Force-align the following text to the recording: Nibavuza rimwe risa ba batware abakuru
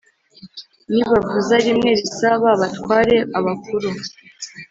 Nibavuza 0.93 1.55
rimwe 1.65 1.89
risa 1.99 2.29
ba 2.41 2.51
batware 2.61 3.15
abakuru 3.37 3.89